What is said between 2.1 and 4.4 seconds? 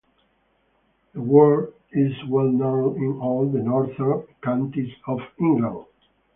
well known in all the northern